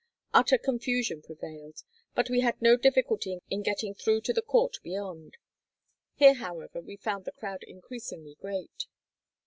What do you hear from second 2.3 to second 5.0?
had no difficulty in getting through to the court